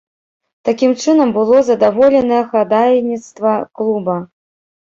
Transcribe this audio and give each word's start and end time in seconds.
Такім 0.69 0.95
чынам 1.03 1.33
было 1.35 1.59
задаволенае 1.69 2.41
хадайніцтва 2.55 3.51
клуба. 3.79 4.21